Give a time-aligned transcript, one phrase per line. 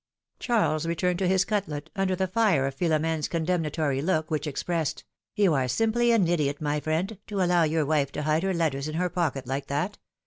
[0.39, 5.03] Charles returned to his cutlet, under the fire of Philo mene's condemnatory look which expressed:
[5.37, 8.87] ^^You are simply an idiot, my friend, to allow your wife to hide her letters
[8.87, 9.99] in her pocket like that!